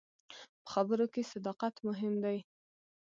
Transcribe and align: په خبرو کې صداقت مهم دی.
په 0.63 0.67
خبرو 0.73 1.05
کې 1.13 1.29
صداقت 1.33 1.75
مهم 1.87 2.13
دی. 2.23 2.37